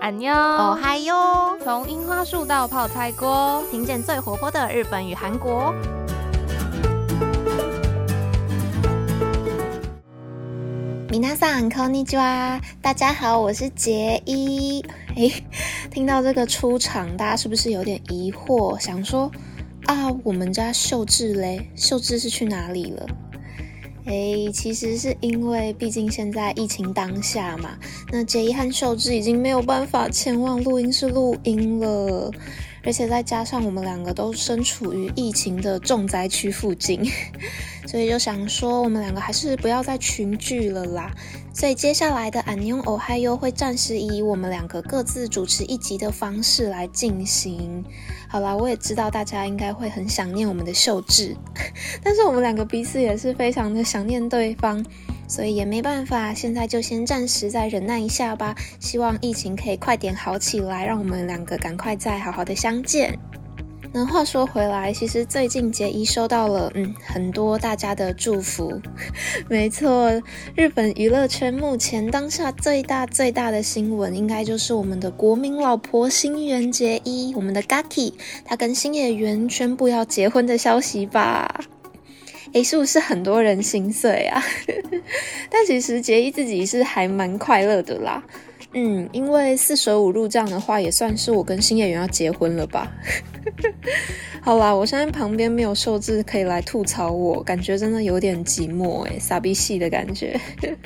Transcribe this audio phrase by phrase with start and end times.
[0.00, 1.58] 安妞，哦嗨哟！
[1.64, 5.74] 从樱花树到泡菜锅，听见最活泼的日本与韩国。
[11.08, 14.84] 米娜桑こんにちは，大家好，我是杰一。
[15.16, 15.42] 诶，
[15.90, 19.30] 听到这个出场，大家是不是有点疑惑，想说
[19.86, 21.70] 啊，我们家秀智嘞？
[21.74, 23.06] 秀智是去哪里了？
[24.05, 27.77] 诶，其实是因为毕竟现在疫情当下嘛，
[28.11, 32.31] 那杰伊和秀智已经没有办法前往录音室录音了，
[32.83, 36.99] 而且再加上我们两个都身处于疫情的重灾区附近，
[37.87, 41.11] 所以就想说我们两个还是不要再群聚了啦。
[41.53, 47.83] 所以接下来的安妞哦嗨哟会暂时以我们两个各自主持一集的方式来进行。
[48.29, 51.35] 好啦，我也知道大家应该会很想念我们的秀智，
[52.01, 54.83] 但是我们两个彼此也是非常的想念对方，
[55.31, 58.53] 所以也没办法，现在就先暂时再忍耐一下吧。
[58.81, 63.17] 希望疫情可以快点好起来，让我们两个赶快再好好的相见。
[63.93, 68.81] 那话说回来，其实最近杰一收到了嗯很多大家的祝福。
[69.47, 70.21] 没错，
[70.53, 81.61] 日本娱乐圈目前当下最大最大的新闻，应该就是我们的国民老婆新垣结衣，我们的 Gaki，她跟新演员宣布要结婚的消息吧。
[82.53, 84.43] 诶，是不是很多人心碎啊？
[85.49, 88.23] 但其实结衣自己是还蛮快乐的啦。
[88.73, 92.89] 嗯，因为四舍五入这样的话，也算是我跟新演员要结婚了吧。
[94.41, 100.39] 好啦，我现在旁边没有秀智可以来吐槽我，感觉真的有点寂寞诶，傻逼戏的感觉。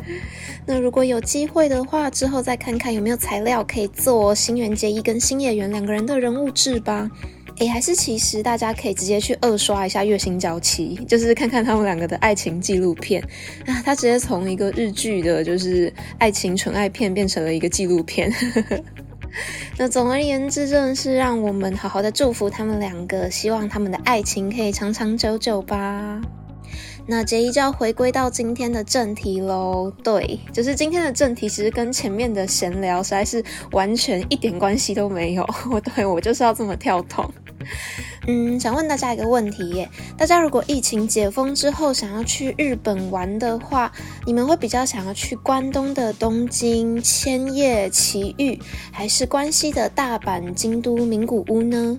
[0.66, 7.09] 那如果有机会的话，之后再看看有没有材料可以做新垣结衣跟新演员两个人的人物志吧。
[7.57, 13.23] 诶，还是其实大家可以直接去二刷一下《月薪娇妻》，就是看看他们两个的爱情纪录片
[13.65, 13.81] 啊。
[13.85, 18.29] 他直接从一个日剧的，就是爱情纯爱片，变成了一个纪录片。
[19.77, 26.21] 那总而言之，真的是让我们好好的祝福他们两个，希望他们的爱情可以长长久久吧。
[27.07, 29.91] 那杰一就要回归到今天的正题喽。
[30.03, 35.47] 对，就是今天的正题，其实跟前面的闲聊实在是完全一点关系都没有。
[35.71, 37.31] 我对我就是要这么跳痛。
[38.27, 43.91] 嗯，想问大家一个问题耶，大家如果疫情解封之后想要去日本玩的话，
[44.25, 48.59] 你们会比较想要去关东的东京、千叶、埼玉，
[48.91, 51.95] 还是关西的大阪、京都、名古屋呢？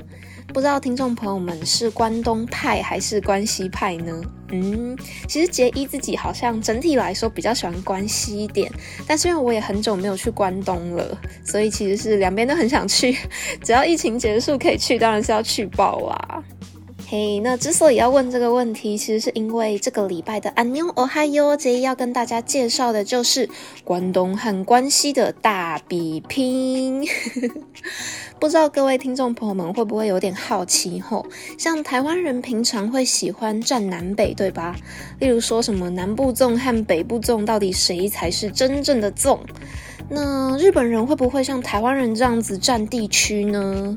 [0.56, 4.18] 不知道听众朋友们是关东派还是关西派呢？
[4.48, 4.96] 嗯，
[5.28, 8.72] 其实杰伊自己好像整体来说比较喜欢关西一点，
[9.06, 13.14] 但是因为我也很久没有去关东了，所以其实是两边都很想去。
[13.62, 16.42] 只要疫情结束可以去，当然是要去报啦。
[17.08, 23.48] 嘿，那之所以要问这个问题，其实是因为这个礼拜的安妞哦嗨哟，杰一要跟大家介绍的就是
[23.84, 27.06] 关东和关西的大比拼。
[28.40, 31.24] 不知道各位听众朋友们会不会有点好奇吼？
[31.56, 34.74] 像台湾人平常会喜欢站南北，对吧？
[35.20, 39.38] 例如说什么南部粽和北部粽到底谁才是真正的粽？
[40.10, 43.96] 那日本人会不会像台湾人这样子占地区呢？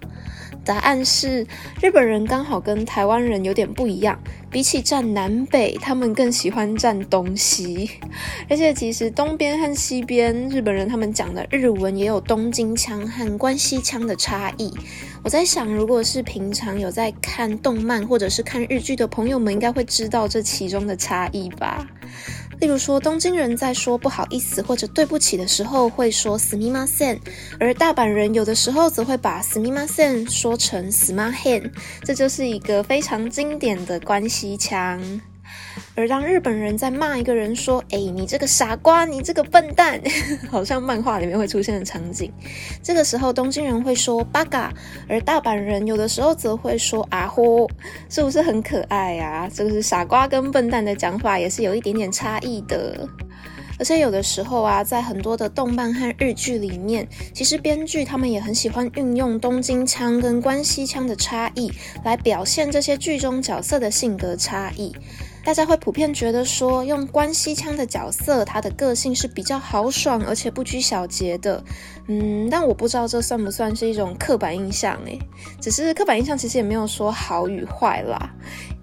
[0.69, 1.47] 答案是，
[1.81, 4.19] 日本人刚好跟台湾人有点不一样，
[4.51, 7.89] 比起站南北，他们更喜欢站东西。
[8.47, 14.71] 而且其实东边和西边，日本人他们讲的日文也有东京腔和关西腔的差异。
[15.23, 21.87] 我在想，如果是平常有在看动漫或者是看日剧的朋友们，应该会知道这其中的差异吧。
[22.60, 27.18] 例如说，东京人在说不好意思或者对不起的时候会说すみません，
[27.58, 31.70] 而大阪人有的时候则会把すみません说成すまへん，
[32.02, 35.27] 这就是一个非常经典的关西腔。
[35.95, 40.01] 而当日本人在骂一个人说：“哎，你这个傻瓜，你这个笨蛋”，
[40.49, 42.31] 好像漫画里面会出现的场景。
[42.81, 44.73] 这个时候，东京人会说“八嘎”，
[45.09, 47.69] 而大阪人有的时候则会说“啊呼”，
[48.09, 49.49] 是不是很可爱呀？
[49.53, 53.07] 这个是傻瓜跟笨蛋的讲法，也是有一点点差异的。
[53.77, 61.71] 而且有的时候啊，在很多的动漫和日剧里面，其实编剧他们也很喜欢运用东京腔跟关西腔的差异，
[62.03, 64.93] 来表现这些剧中角色的性格差异。
[65.43, 71.63] 大家会普遍觉得说，用关西腔的角色，他的个性是比较豪爽，而且不拘小节的。
[72.07, 75.19] 嗯，但我不知道这算不算是一种刻板印象诶，
[75.59, 78.31] 只是刻板印象其实也没有说好与坏啦。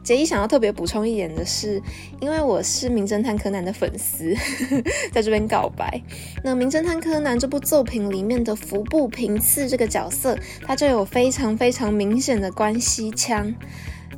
[0.03, 1.83] 杰一想要特别补充一点的是，
[2.21, 4.35] 因为我是名侦探柯南的粉丝，
[5.13, 6.01] 在这边告白。
[6.45, 13.53] 那名侦探柯南这部作品里面的服部平次这个角色，他就有非常非常明显的关西腔。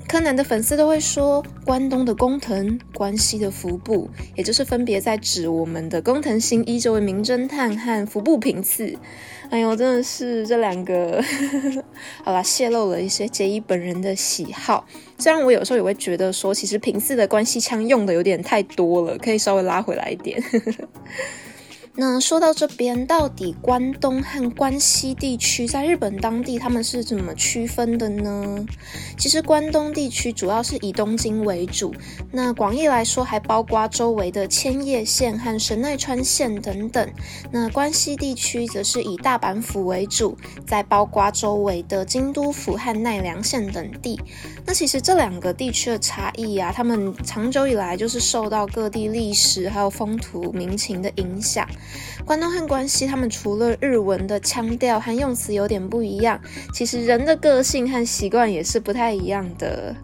[0.09, 8.97] 柯南的粉丝都会说，关东的工藤，关西的服部，也就是分别在指我们的工藤新一这位名侦探和服部平次。
[9.51, 11.23] 哎呦，真的是这两个，
[12.25, 14.87] 好啦，泄露了一些杰伊本人的喜好。
[15.19, 20.41] 虽然我有时候也会觉得说，其实平次的关系腔用的有点太多了，可以稍微拉回来一点。
[20.41, 20.89] 呵呵
[22.01, 28.65] 那说到这边，到底关东和关西地区在日本当地他们是怎么区分的呢？
[29.17, 31.93] 其实关东地区主要是以东京为主，
[32.31, 37.11] 那广义来说还包括周围的千叶县和神奈川县等等。
[37.51, 44.21] 那关西地区则是以大阪府为主，再包括周围的京都府和奈良县等地。
[44.65, 51.67] 那其实这两个地区的差异啊，他们长久以来就是受到各地历史还有风土民情的影响。
[52.25, 56.41] 关东和关西，他们除了日文的腔调和用词有点不一样，
[56.75, 59.95] 其实人的个性和习惯也是不太一样的。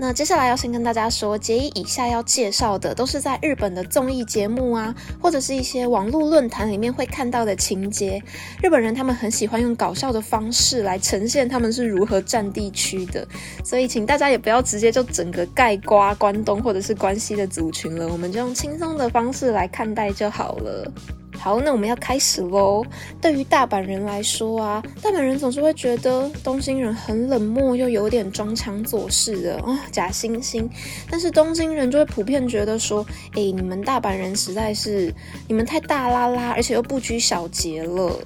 [0.00, 8.22] 那接下来要先跟大家说，杰伊以下要介绍的都是在日本的综艺节目啊，或者是一些网络论坛里面会看到的情节。
[8.62, 13.26] 日本人他们很喜欢用搞笑的方式来呈现他们是如何占地区的，
[13.64, 20.92] 所以请大家也不要直接就整个盖瓜关东或者是关西的族群了，我们就用轻松的方式来看待就好了。
[21.38, 22.84] 好，那我们要开始喽。
[23.20, 30.68] 对于大阪人来说啊，大阪人总是会觉得东京人很冷漠，又有点装腔作势的啊，假惺惺。
[31.08, 35.14] 但是东京人就会普遍觉得说，哎，你们大阪人实在是，
[35.46, 38.18] 你们太大啦啦，而且又不拘小节了。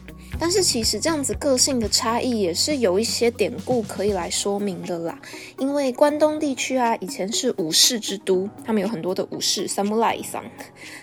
[0.43, 5.17] 但是其实这样子个性的差异也是有一些典故可以来说明的啦。
[5.57, 10.43] 因为关东地区啊，以前是武士之都，他们有很多的武士 （samurai） 桑。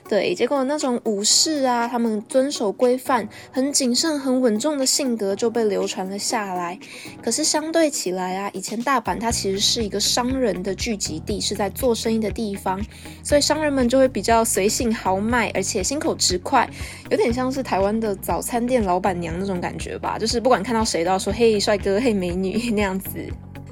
[0.10, 6.78] 对，结果那种武士啊，他们遵守规范、很谨慎、很稳重的性格就被流传了下来。
[7.24, 12.78] 可是相对起来啊，以前大阪它其实是一个商人的聚集地，是在做生意的地方，
[13.24, 16.70] 所以商人们就会比较随性豪迈，而且心口直快，
[17.10, 19.29] 有点像是台湾的早餐店老板娘。
[19.38, 23.10] 那种感觉吧，就是不管看到谁都要说“嘿，帅哥，嘿，美女” 那样子。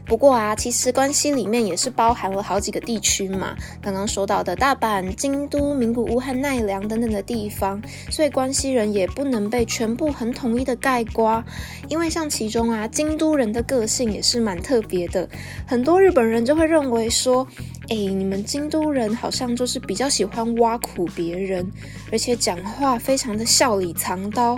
[0.05, 3.53] 不过啊，其实关西里面也是包含了好几个地区嘛。
[3.81, 11.43] 刚刚说到的大阪、京都、名古屋和奈良等等的地方，所以关西人也不能被全部很统一的盖瓜。
[11.89, 15.27] 因为像其中啊，京都人的个性也是蛮特别的。
[15.65, 17.45] 很多日本人就会认为说，
[17.89, 21.69] 哎，你们京都人好像就是比较喜欢挖苦别人，
[22.13, 24.57] 而且讲话非常的笑里藏刀。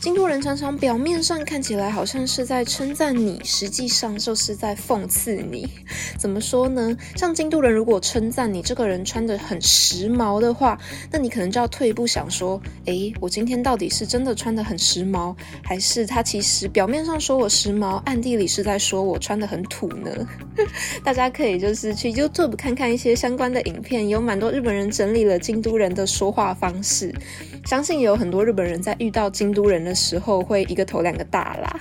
[0.00, 5.68] 京都人常常表面上看起来好像是在称赞你，实际上就是在讽刺你。
[6.16, 6.96] 怎么说呢？
[7.16, 10.78] 像京都人如果称赞你这个人穿的很时髦的话，
[11.12, 20.10] 那你可能就要退一步想说：诶，我今天到底是真的穿的很时髦，还是他其实表面上说我时髦，暗地里是在说我穿的很土呢？
[21.04, 27.14] 大家可以就是去 YouTube 看看一些相关的影片，有蛮多日本人整理了京都人的说话方式。
[27.66, 31.80] 相信也有很多日本人在遇到京都人的时候会一个头两个大啦。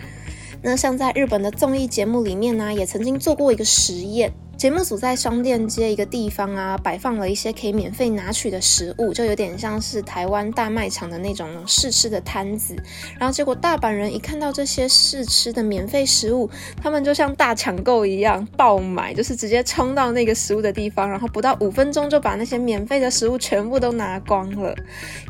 [0.62, 4.32] 那像在日本的综艺节目里面呢，也曾经做过一个实验。
[4.56, 12.76] 节目组在商店街一个地方啊，摆放了一些可以免费拿取的食物，就有点像是台湾大卖场的那种试吃的摊子。
[13.18, 16.48] 然后结果大阪人一看到这些试吃的免费食物，
[16.80, 24.72] 他们就像大抢购一样爆买，就是直接冲到那个食物的地方，然后不到五分钟就把那些免费的食物全部都拿光了。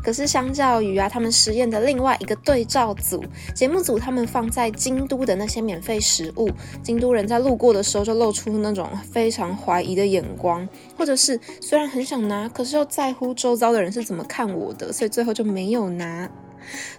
[0.03, 3.23] 可是相较于啊，他们实验的另外一个对照组，
[3.55, 6.51] 节目组他们放在京都的那些免费食物，
[6.83, 9.33] 京都人在路过的时候就露出那种非。
[9.33, 16.29] 常怀疑的眼光，或者是虽然很想拿，可是又在乎周遭的人是怎么看我的，所以最后就没有拿。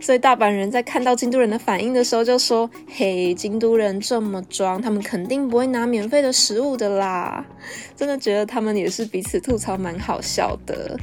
[0.00, 7.47] 所以大阪人在看到京都人的反应的时候，就说：“嘿，京都人这么装，他们肯定不会拿免费的食物的啦。”
[7.94, 10.99] 真的觉得他们也是彼此吐槽，蛮好笑的。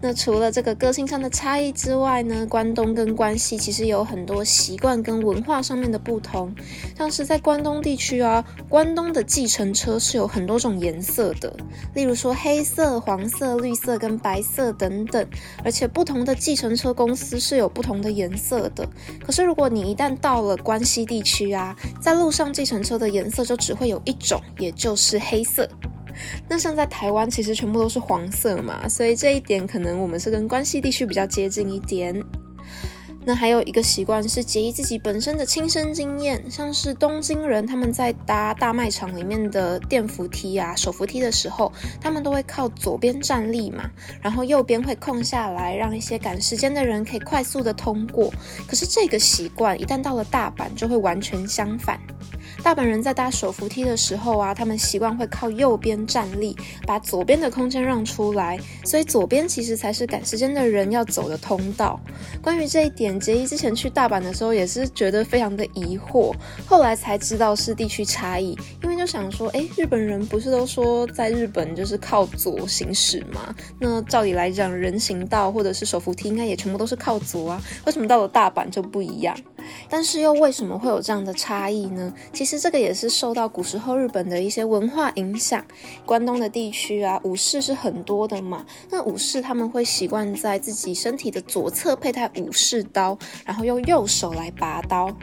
[0.00, 6.54] 那除了这个个性上的差异之外呢，关东跟关西其实有很多习惯跟文化上面的不同。
[6.96, 11.52] 像是在关东地区啊，关东的计程车是有很多种颜色的，
[11.94, 15.26] 例如说黑色、黄色、绿色跟白色等等。
[15.64, 18.88] 而且不同的计程车公司是有不同的颜色的。
[19.24, 25.68] 可是如果你一旦到了关西地区啊，在路上计程车的颜色就只会有一种，也就是黑色。
[26.48, 32.22] 那像在台湾，其实全部都是黄色嘛，所以这一点可能我们是跟关西地区比较接近一点。
[33.24, 41.70] 那还有一个习惯是结义自己本身的亲身经验，像是东京人他们在搭大卖场里面的电扶梯啊、手扶梯的时候，
[42.00, 43.90] 他们都会靠左边站立嘛，
[44.22, 48.32] 然后右边会空下来，让一些赶时间的人可以快速的通过。
[48.66, 52.00] 可是这个习惯一旦到了大阪，就会完全相反。
[52.62, 61.98] 大阪人在搭手扶梯的时候啊，他们习惯会靠右边站立，把左边的空间让出来，所以左边其实才是赶时间的人要走的通道。
[62.42, 66.34] 关于这一点，杰伊之前去大阪的时候也是觉得非常的疑惑，
[66.66, 73.54] 后来才知道是地区差异，因为就想说，哎，日本人不是都说在日本就是靠左行驶吗？
[73.78, 79.34] 那照理来讲，人行道或者是手扶梯应该也全部都是靠左啊，为什么到了大阪就不一样？
[79.88, 82.12] 但是又为什么会有这样的差异呢？
[82.32, 85.64] 其实这个也是受到古时候日本的一些文化影响。
[86.04, 88.64] 关东的地区啊，武士是很多的嘛。
[88.90, 95.14] 那武士他们会习惯在自己身体的左侧佩戴武士刀，然后用右手来拔刀。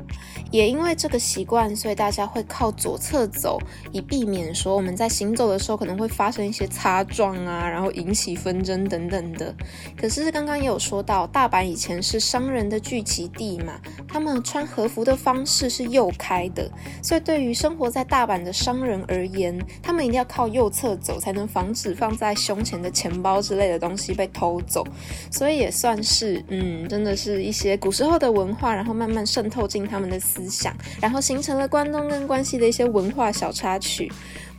[0.51, 3.59] 也因为这个习惯，所以大家会靠左侧走，
[3.91, 9.53] 以避免说我们在行走的时候可能会发生一些擦撞啊，然后引起纷争等等的。
[9.99, 16.69] 可是刚刚也有说到，大阪以前是商人的聚集地嘛，他们穿和服的方式是右开的，
[17.01, 24.85] 所以对于生活在大阪的商人而言，他们一定要靠右侧走，才能防止放在胸前的钱包之类的东西被偷走。
[25.31, 34.11] 所以也算是，嗯，真的是一些古时候的文化，然后慢慢渗透进他们的思想，然后形成了关东跟关西的一些文化小插曲。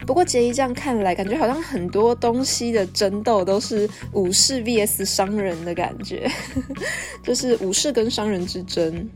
[0.05, 6.31] 不过杰伊这样看来，感觉好像很多东西的争斗都是武士 vs 商人的感觉，
[7.23, 9.09] 就是武士跟商人之争。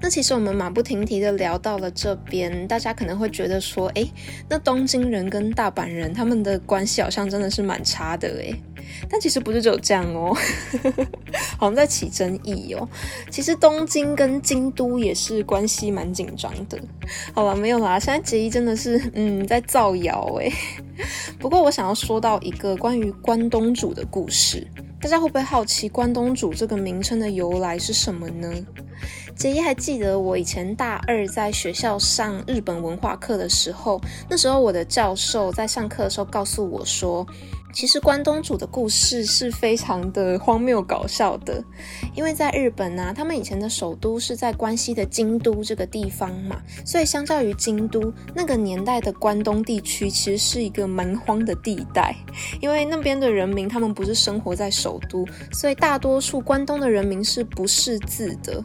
[0.00, 4.04] 那其实我们马不停蹄的聊到了这边，大家可能会觉得说，哎，
[4.48, 8.52] 那东京人跟大阪人他们的关系好像真的是蛮差的哎，
[9.10, 10.34] 但其实不是只有这样哦，
[11.58, 12.88] 好像在起争议哦。
[13.30, 16.78] 其实东京跟京都也是关系蛮紧张的。
[17.34, 20.50] 好了，没有啦，现在杰伊真的是嗯在造谣哎。
[21.38, 24.66] 不过我想要说到一个关于关东煮的故事，
[25.00, 28.48] 大家会不会好奇关东煮这个名称的由来是什么呢？
[29.34, 37.26] 杰伊还记得我以前大二在学校上日本文化课的时候，那时候我的教授在上课的时候告诉我说。
[37.72, 41.64] 其实关东煮的故事是非常的荒谬搞笑的，
[42.14, 52.14] 因为在日本呢，他们以前的首都是在关西的京都这个地方嘛，所以相较于京都那个年代的关东地区，其实是一个蛮荒的地带，
[52.60, 58.62] 因为那边的人民他们不是生活在首都，所以大多数关东的人民是不识字的。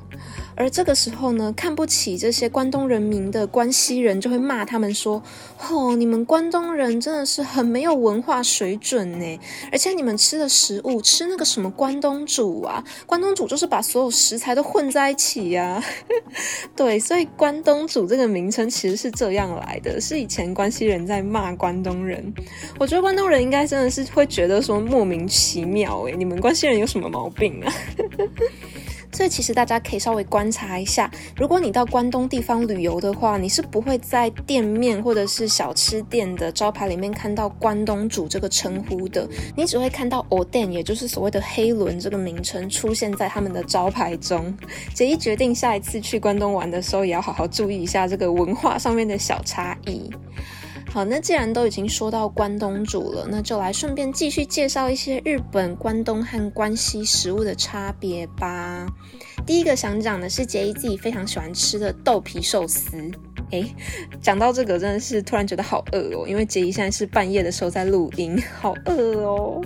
[0.58, 5.22] 而这个时候呢，看不起这些关东人民的关西人就会骂他们说
[5.70, 9.40] ：“哦，你们关东人真的是很没有文化水准呢！
[9.72, 15.82] 而且你们吃的食物，吃那个什么关东煮啊，关东煮就是把所有食材都混在一起呀。
[16.76, 22.34] ”对，所以关东煮这个名称其实是这样来的，是以前关西人在骂关东人。
[22.80, 27.72] 我觉得关东人应该真的是会觉得说莫名其妙诶，你们关西人有什么毛病啊？
[29.12, 44.56] 所以其实大家可以稍微观察一下，如果你到关东地方旅游的话，你是不会在店面或者是小吃店的招牌里面看到关东煮这个称呼的，你只会看到 oden，也就是所谓的黑轮这个名称出现在他们的招牌中。
[44.94, 50.12] 杰伊决定下一次去关东玩的时候，也要好好注意一下这个文化上面的小差异。
[50.90, 58.88] 好，那既然都已经说到关东煮了，那就来顺便继续介绍一些日本关东和关西食物的差别吧。
[59.46, 62.98] 第一个想讲的是杰伊自己非常喜欢吃的豆皮寿司。
[63.52, 63.74] 诶，
[64.22, 69.62] 讲到这个真的是突然觉得好饿哦，因为杰伊现在是半夜的时候在录音，好饿哦。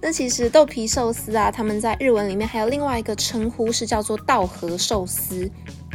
[0.00, 5.50] 那其实豆皮寿司啊，他们在日文里面还有另外一个称呼是叫做稻荷寿司。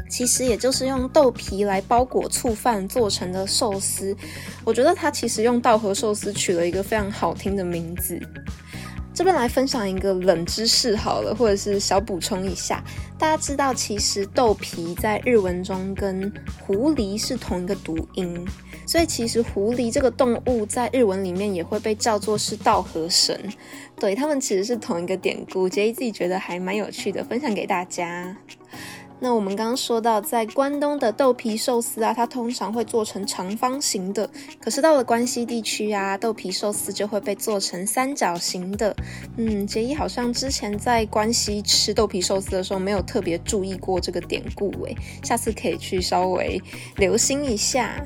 [0.10, 4.16] 其实也就是用豆皮来包裹醋饭做成的寿司，
[4.64, 8.20] 我觉得它其实用稻荷寿司取了一个非常好听的名字。
[9.14, 12.84] 这边来分享一个冷知识好了，或者是小补充一下，
[13.18, 18.48] 大家知道其实豆皮在日文中跟狐狸是同一个读音，
[18.86, 23.52] 所以其实狐狸这个动物在日文里面也会被叫做是稻荷神，
[24.00, 28.38] 对他们其实是同一个典故，杰伊自己觉得还蛮有趣的，分享给大家。
[29.20, 34.30] 那我们刚刚说到，在关东的豆皮寿司啊，它通常会做成长方形的。
[34.60, 38.96] 可是到了关西地区啊，豆皮寿司就会被做成三角形的。
[39.38, 46.62] 嗯，杰伊好像之前在关西吃豆皮寿司的时候，没有特别注意过这个典故诶，下次可以去稍微
[46.98, 48.00] 留心一下。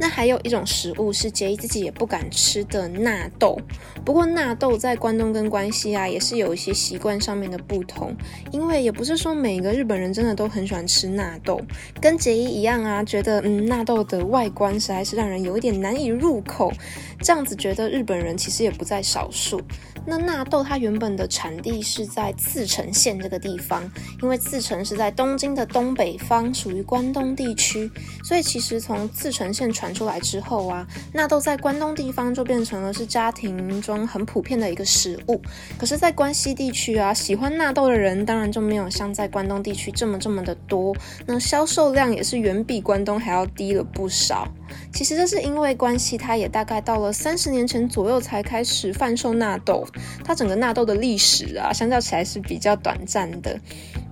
[0.00, 3.58] 那还有一种食物是杰伊自己也不敢吃的纳豆。
[4.02, 8.16] 不过纳豆在关东跟关西啊，也是有一些习惯上面的不同。
[8.50, 11.60] 因为也不是说每个日本人真的都很喜欢吃纳豆，
[12.00, 16.72] 跟杰伊一样啊，觉得嗯纳豆的外观实在是让人有一点难以入口。
[17.20, 19.60] 这样子觉得日本人其实也不在少数。
[20.06, 23.82] 那纳豆它原本的产地是在茨城县这个地方，
[24.22, 27.90] 因为茨城是在东京的东北方，属于关东地区，
[28.24, 35.40] 所以其实从茨城县传出来之后啊，纳豆在关东地方就变成了是家庭中很普遍的一个食物。
[35.78, 40.94] 可是，在关西地区啊，喜欢纳豆的人当然就没有像在关东地区这么这么的多，
[41.26, 44.48] 那销售量也是远比关东还要低了不少。
[44.92, 49.84] 其实这是因为关系，它也大概到了三十年前左右才开始贩售纳豆，
[50.24, 53.58] 它整个纳豆的历史啊，相较起来是比较短暂的。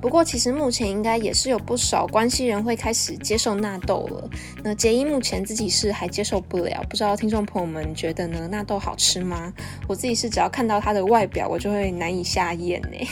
[0.01, 4.31] 不过其实目前应该也是有不少关系人会开始接受纳豆了。
[4.63, 8.47] 那杰伊目前自己是还接受不了，不知道听众朋友们觉得呢？
[8.49, 9.53] 纳豆好吃吗？
[9.89, 13.09] 我自己是只要看到它的外表，我就会难以下咽呢。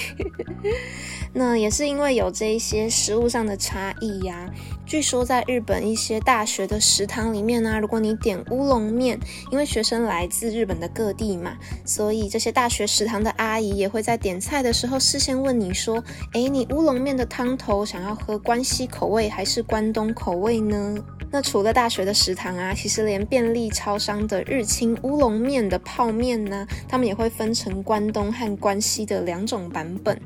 [1.35, 4.49] 那也是因为有这一些食物上的差异呀。
[4.87, 9.19] 据说在日本一些大学的食堂里面呢，如果你点乌龙面，
[9.51, 16.03] 因为学生来自日本的各地嘛，所以这些大学食堂的阿姨也会在点菜的时候事先问你说
[16.35, 20.95] ：“哎，你乌龙面的汤头想要喝关西口味还是关东口味呢？”
[21.31, 30.19] 那除了大学的食堂啊，其实连便利超商的日清乌龙面的泡面呢，他们也会分成关东和关西的两种版本。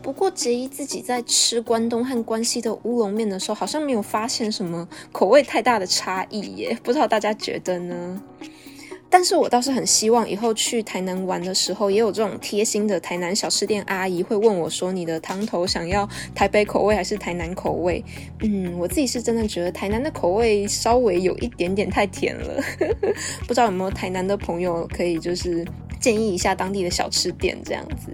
[0.00, 8.22] 不过杰伊自己在吃关东和关西的乌龙面的时候，好像没有发现什么口味太大的差异耶，不知道大家觉得呢？
[9.08, 18.04] 但是我倒是很希望以后去台南玩的时候，也有这种贴心的台南小吃店阿姨会问我说：“你的汤头想要台北口味还是台南口味？”
[18.42, 22.62] 嗯，我自己是真的觉得台南的口味稍微有一点点太甜了，
[23.46, 25.64] 不知道有没有台南的朋友可以就是
[26.00, 28.12] 建议一下当地的小吃店这样子。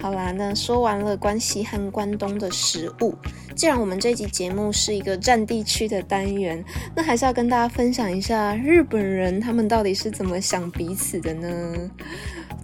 [0.00, 3.14] 好啦，那说完了关西和关东的食物，
[3.54, 6.64] 既然我们这集节目是一个占地区的单元，
[6.96, 11.90] 那还是要跟大家分享一下日本人他们到底是怎么想彼此的呢？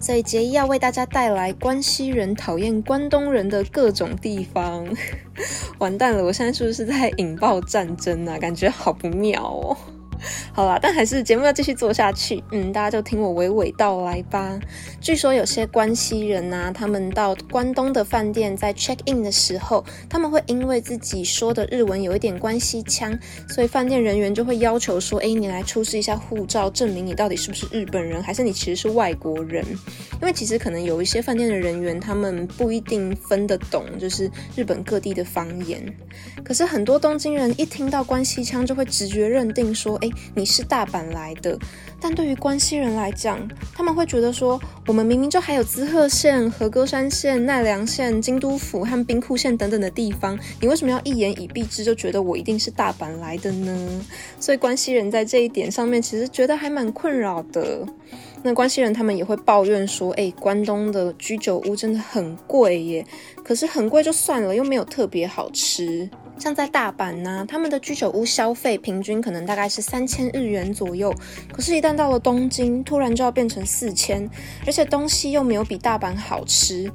[0.01, 4.87] 所以杰伊要为大家带来关西人讨厌关东人的各种地方。
[5.77, 8.37] 完蛋了，我现在是不是在引爆战争啊？
[8.39, 9.77] 感觉好不妙哦。
[10.53, 12.43] 好啦，但还是节目要继续做下去。
[12.51, 14.59] 嗯，大家就听我娓娓道来吧。
[14.99, 23.17] 据说有些关西人呐，他们到关东的饭店在 check in 的时候，他们会因为自己说的日文有一点关西腔，
[23.47, 29.63] 所以饭店人员就会要求说：“哎，你来出示一下护照，证明你到底是不是日本人，还是你其实是外国人？”
[30.19, 35.83] 因为其实可能有一些饭店的人员，他们不一定分得懂，就是日本各地的方言。
[36.43, 41.57] 可是很多东京人一听到关西腔，就会直觉认定说：“哎。”你是大阪来的，
[41.99, 54.05] 但对于关西人来讲，他们会觉得说，我们明明就还有滋贺县、和歌山县、奈良县、京都府和兵库县等等的地方，你为什么要一言以蔽之，就觉得我一定是大阪来的呢？
[54.39, 57.85] 所以关西人在这一点上面，其实觉得还蛮困扰的。
[58.43, 63.05] 那关西人他们也会抱怨说，哎，关东的居酒屋真的很贵耶，
[63.43, 66.09] 可是很贵就算了，又没有特别好吃。
[66.39, 71.11] 像在大阪呢，他们的居酒屋消费平均可能大概是三千日元左右，
[71.51, 74.29] 可是，一旦到了东京，突然就要变成四千，
[74.65, 76.89] 而且东西又没有比大阪好吃。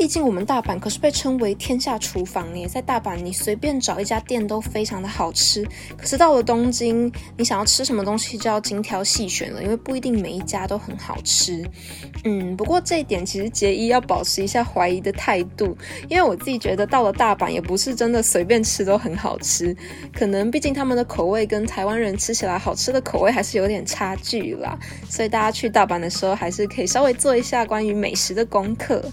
[0.00, 5.62] 毕竟我们大阪可是被称为天下厨房耶，在大阪你随便找一家店都非常的好吃，
[5.94, 11.62] 可是到了东京，你想要吃什么东西就要精挑细选了，因为不一定每一家都很好吃。
[12.24, 15.76] 嗯，不过这一点其实杰伊要保持一下怀疑的态度，
[16.08, 19.76] 因为我自己觉得到了大阪也不是真的随便吃都很好吃，
[20.14, 24.78] 可能毕竟他们的口味跟台湾人吃起来好吃的口味还是有点差距啦，
[25.10, 29.04] 所以大家去大阪的时候还是可以稍微做一下关于美食的功课。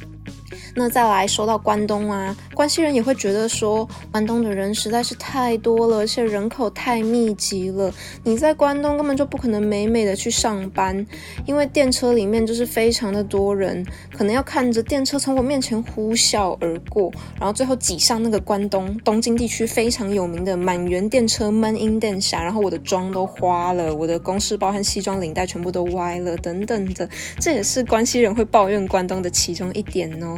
[0.75, 7.91] 那再来说到关东啊，关西人也会觉得说，关东的人实在是太多了，而且人口太密集了。
[8.23, 11.05] 你在关东根本就不可能美美的去上班，
[11.45, 30.36] 因为电车里面就是非常的多人，可能要看着电车从我面前呼啸而过，然后最后挤上那个关东东京地区非常有名的满员电车闷音电匣，然后我的妆都花了，我的公事包和西装领带全部都歪了，等等的，这也是关西人会抱怨关东的其中一点哦。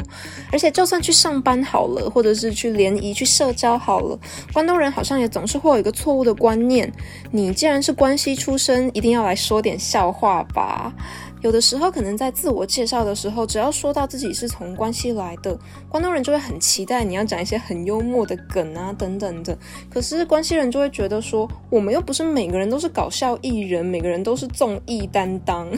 [0.52, 4.20] 而且，就算去上班好了，或者是去联谊、去社交好了，
[4.54, 6.92] 关东人好像也总是会有一个错误的观念：
[7.32, 10.94] 你既然是关西出身，一定要来说点笑话吧。
[11.42, 19.58] 有的时候可能在自我介绍的时候，只要说到自己是从关西来的，关东人就会很期待你要讲一些很幽默的梗啊等等的。
[19.90, 25.70] 可是关西人就会觉得说，我们又不是每个人都是搞笑艺人，每个人都是综艺担当。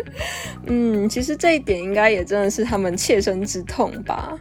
[0.66, 4.38] 嗯，其实这一点应该也真的是他们切身之痛吧。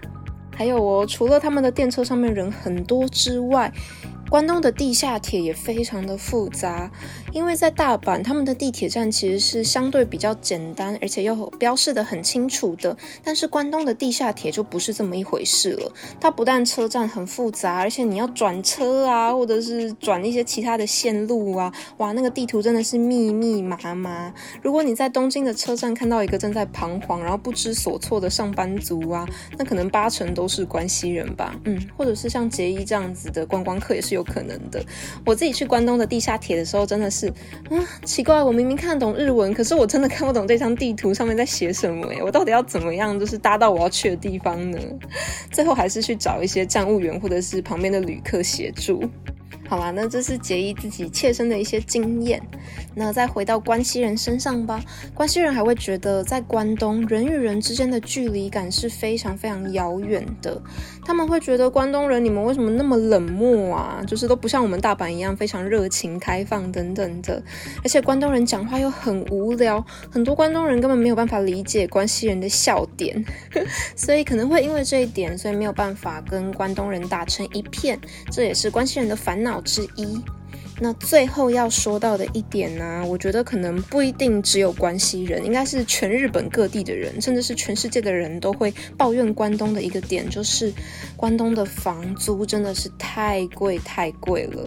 [0.54, 3.72] 还有哦，除了他们的电车上面人很多之外，
[4.30, 6.92] 关东的地下铁也非常的复杂，
[7.32, 12.98] 因为在大阪，他们的地铁站其实是相对比较简单，而且又标示的很清楚的。
[13.24, 24.34] 但是关东的地下铁就不是这么一回事了，它不但车站很复杂，而且你要转车啊，或者是转一些其他的线路啊，哇，那个地图真的是密密麻麻。
[24.62, 29.26] 如果你在东京的车站看到一个正在彷徨，然后不知所措的上班族啊，
[29.58, 34.17] 那可能八成都是关西人吧，嗯，或者是像杰伊这样子的观光客也是。
[34.18, 34.84] 有可能的，
[35.26, 37.28] 我自己去关东的地下铁的时候，真的是
[37.70, 44.80] 啊，奇怪，我明明看得懂日文，可是我真的看不懂这张地图上面在写什么哎，我到底要怎么样，就是搭到我要去的地方呢？
[45.52, 49.04] 最后还是去找一些站务员或者是旁边的旅客协助。
[49.68, 52.42] 好啦，那这是杰伊自己切身的一些经验。
[52.96, 54.82] 那再回到关西人身上吧，
[55.14, 60.62] 关西人还会觉得在关东人与人之间的距离感是非常非常遥远的。
[61.06, 64.02] 他们会觉得关东人你们为什么那么冷漠啊？
[64.08, 67.44] 就是都不像我们大阪一样非常热情开放等等的。
[67.84, 73.24] 而且关东人讲话又很无聊，很多关东人根本没有办法理解关西人的笑点，
[73.96, 78.00] 所以可能会因为这一点，所以没有办法跟关东人打成一片。
[78.32, 79.57] 这也是关西人的烦恼。
[79.62, 80.22] 之一，
[80.80, 90.72] 那最后要说到的一点呢，我觉得可能不一定只有关西人，应该是全日本各地的人，甚至是全世界的人都会抱怨关东的一个点，就是
[91.16, 94.64] 关东的房租真的是太贵太贵了。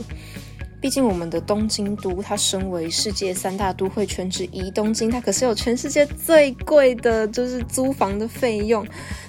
[0.80, 8.86] 毕竟我们的东京都，它身为世界三大都会圈之一，东京它可是有全世界最贵的，就是租房的费用。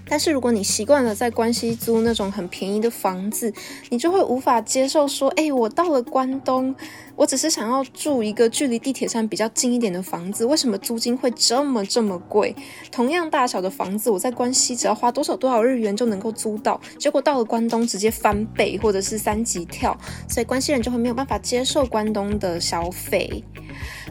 [0.07, 3.53] 但是如果你习惯了在关西租那种很便宜的房子，
[3.89, 6.73] 你就会无法接受说，哎，我到了关东，
[7.21, 12.55] 我只是想要住一个距离地铁站比较近一点的房子，为什么租金会这么这么贵？
[12.91, 19.95] 同样大小的房子，我在关西只要花多少多少日元就能够租到，结果到了关东直接翻倍或者是三级跳，
[20.27, 23.43] 所以关西人就会没有办法接受关东的消费。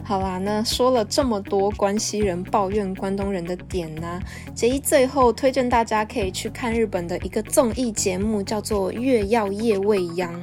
[0.05, 4.21] 好啦，那说了这么多关西人抱怨关东人的点呢，
[4.55, 10.33] 杰一最后推荐大家可以去看日本的一个综艺节目，叫做《月曜夜未央》。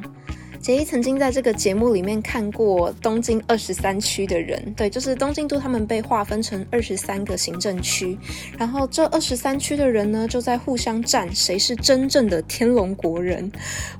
[0.68, 8.18] 杰伊曾经在这个节目里面看过东京二十三区的人，对，就是东京都他们被划分成二十三个行政区，
[8.58, 13.50] 然后这二十三区的人呢，就在互相战谁是真正的天龙国人。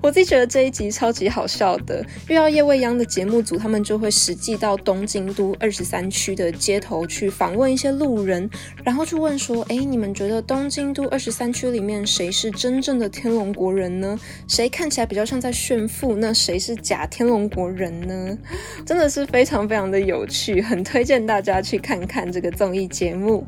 [0.02, 8.46] 我自己觉得这一集超级好笑的，遇到夜未央的节目组，他们就会实际到东京都二十三区的街头去访问一些路人，
[8.84, 14.20] 然后去问说，哎，你们觉得东京都二十三区里面谁是真正的天龙国人呢？
[14.46, 16.14] 谁看起来比较像在炫富？
[16.14, 18.38] 那谁是假天龙国人呢？
[18.84, 23.46] 真的是非常非常的有趣，很推荐大家去看看这个综艺节目。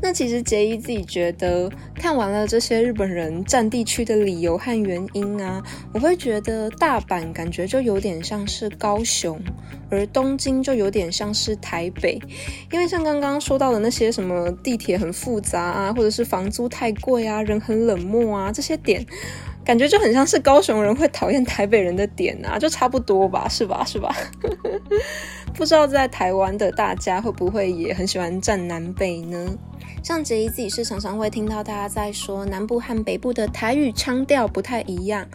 [0.00, 5.62] 那其实杰伊自己觉得，看完了这些日本人占地区的理由和原因啊，
[5.94, 9.40] 我会觉得大阪感觉就有点像是高雄，
[9.88, 12.20] 而东京就有点像是台北。
[12.72, 19.06] 因为像刚刚说到的那些什么地铁很复杂啊，或者是房租太贵啊，人很冷漠啊，这些点。
[19.64, 23.84] 感觉就很像是高雄人会讨厌台北人的点啊， 就差不多吧，是吧？
[23.86, 24.14] 是吧？
[25.54, 29.46] 不知道在台湾的大家会不会也很喜欢站南北呢？
[30.02, 35.26] 像杰伊自己是常常会听到大家在说南部和北部的台语腔调不太一样，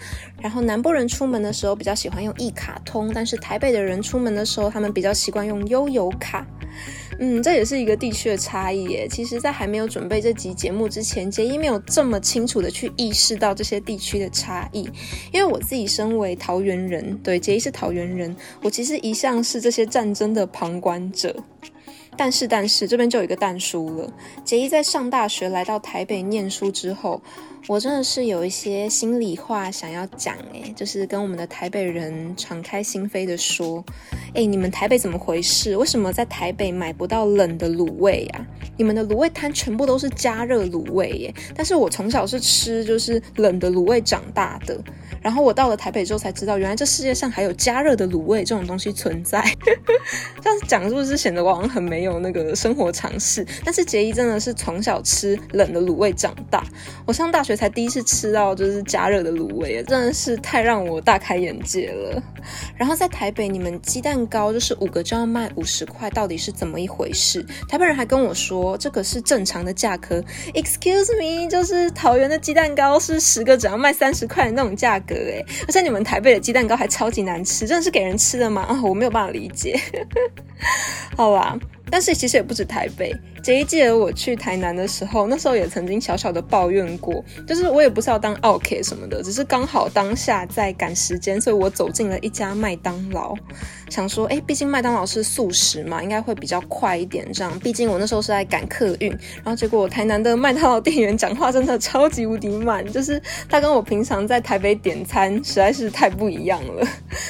[0.41, 6.45] 然后南部人出门的时候比较喜欢用一卡通，但是台北的人出门的时候他们比较习惯用悠游卡。
[7.19, 9.07] 嗯，这也是一个地区的差异耶。
[9.09, 14.87] 其实，在还没有准备这集节目之前，杰伊没有这么清楚的去意识到这些地区的差异。
[15.33, 21.35] 因为我自己身为桃园人，对，杰伊是桃园人，我其实一向是这些战争的旁观者。
[22.17, 24.11] 但是，但是这边就有一个但书了。
[24.43, 27.21] 杰伊在上大学来到台北念书之后，
[27.65, 33.83] 我真的是有一些心里话想要讲诶，就是跟我们的台北人敞开心扉的说，
[34.33, 35.75] 哎，你们台北怎么回事？
[35.75, 38.47] 为什么在台北买不到冷的卤味呀？
[38.77, 41.33] 你们的卤味摊全部都是加热卤味耶。
[41.55, 44.79] 但是我从小是吃就是冷的卤味长大的。
[45.21, 49.43] 然后我到了台北之后才知道，原来这世界上还有加热的卤味这种东西存在。
[50.41, 53.45] 这样讲是不是显得我好像很没有那个生活常识？
[53.65, 56.63] 但是杰伊真的是从小吃冷的卤味长大，
[57.05, 62.21] 我上大学才第一次吃到就是加热的卤味，真的是太让我大开眼界了。
[62.75, 67.41] 然后在台北，你们鸡蛋糕就是五个就要卖五十块，到底是怎么一回事？
[67.69, 70.21] 台北人还跟我说这个是正常的价格。
[70.53, 78.63] Excuse me，就是桃园的鸡蛋糕是十个只要卖三十块的那种价格诶，而且你们台北的鸡蛋糕还超级难吃，真的是给人吃的吗？
[78.63, 79.79] 啊，我没有办法理解。
[81.15, 81.57] 好吧。
[81.89, 83.15] 但是其实也不止台北，
[83.47, 93.33] 杰一记得我去台南的时候，那时候也曾经小小的抱怨过，就是我也不是要当 OK 什么的，只是刚好当下在赶时间，所以我走进了一家麦当劳，
[93.89, 97.25] 想说，哎，毕竟麦当劳是素食嘛，应该会比较快一点。
[97.31, 106.85] 这样，毕竟我那时候是在赶客运，然后结果台南的麦当劳店员讲话真的超级无敌慢，就是他跟我平常在台北点餐实在是太不一样了，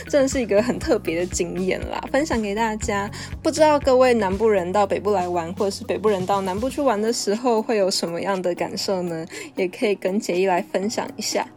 [0.09, 3.07] 真的是一个很特别的经验啦，分享给大家。
[3.43, 4.47] 不知道各位南部。
[4.47, 9.25] 人到北部来玩，或者是北部人到南部去玩的时候，会有什么样的感受呢？
[9.55, 11.47] 也可以跟杰一来分享一下。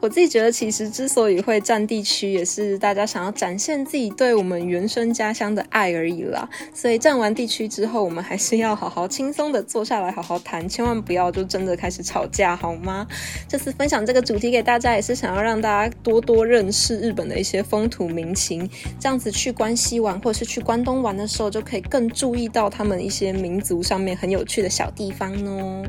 [0.00, 6.46] 我自己觉得，其实之所以会占地区，也是大家想要展现自己对我们原生家乡的爱而已啦。
[6.74, 13.06] 所以占完地区之后，我们还是要好好轻松的坐下来好好谈，千万不要就真的开始吵架，好吗？
[13.48, 18.68] 这次分享这个主题给大家，也是想要让大家多多认识日本的一些风土民情，
[18.98, 22.50] 这样子去关西玩或者是去关东玩的时候，就可以更注意。
[22.50, 25.82] 到他们一些民族上面很有趣的小地方呢。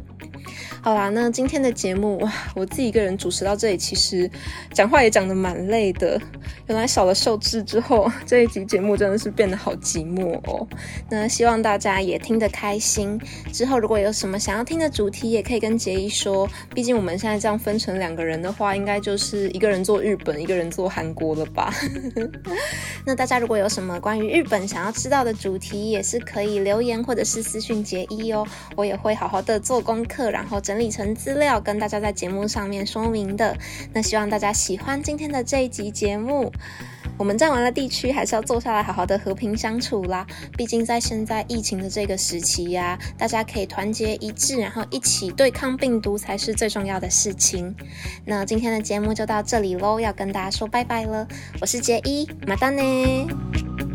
[0.81, 4.27] 好啦，那今天的节目哇，我自己一个人主持到这里，其实
[4.73, 6.19] 讲话也讲得蛮累的。
[6.65, 10.67] 原来少了受制之后， 这一集节目真的是变得好寂寞哦。
[11.11, 13.21] 那希望大家也听得开心。
[13.53, 16.49] 之后如果有什么想要听的主题，也可以跟杰一说。
[16.73, 21.71] 毕竟我们现在这样分成两个人的话，应该就是一个人做日本，一个人做韩国了吧？
[23.05, 28.47] 那大家如果有什么关于日本想要知道的主题，也是可以留言或者是私讯杰一哦。
[28.77, 30.61] 我也会好好的做功课，然后。
[30.61, 33.57] 整理成资料，跟大家在节目上面说明的。
[33.93, 36.51] 那希望大家喜欢今天的这一集节目。
[37.17, 40.25] 我们站完了地区，还是要坐下来好好的和平相处啦。
[40.55, 47.75] 毕竟在现在疫情的这个时期呀，大家可以团结一致，然后一起对抗病毒才是最重要的事情。
[48.23, 51.27] 那今天的节目就到这里喽，要跟大家说拜拜了。
[51.59, 53.90] 我是杰一，马丹呢。